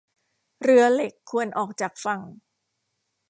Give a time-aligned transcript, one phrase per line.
[0.61, 2.21] เรือเหล็กควรออกจากฝั่ง